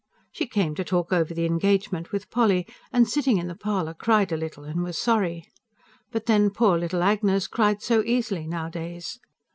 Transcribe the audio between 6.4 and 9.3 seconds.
"poor little Agnes" cried so easily nowadays.